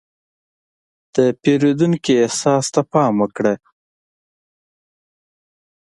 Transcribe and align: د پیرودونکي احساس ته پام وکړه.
د 1.15 1.17
پیرودونکي 1.41 2.13
احساس 2.23 2.65
ته 2.73 2.81
پام 2.91 3.13
وکړه. 3.21 3.53